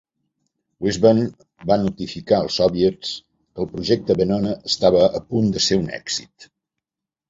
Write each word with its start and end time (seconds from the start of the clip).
Weisband 0.85 1.43
va 1.73 1.77
notificar 1.83 2.39
als 2.41 2.57
Soviets 2.63 3.13
que 3.37 3.65
el 3.67 3.71
projecte 3.77 4.19
Venona 4.25 4.59
estava 4.75 5.09
a 5.25 5.27
punt 5.33 5.57
de 5.57 5.67
ser 5.71 5.83
un 5.87 5.91
èxit. 6.05 6.55